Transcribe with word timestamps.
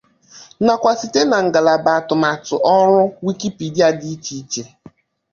nakwa 0.65 0.91
site 0.99 1.21
na 1.31 1.37
ngalaba 1.45 1.91
atụmatụ 1.99 2.55
ọrụ 2.77 3.01
Wikipedia 3.25 3.87
dị 3.99 4.07
iche 4.15 4.33
iche 4.41 4.63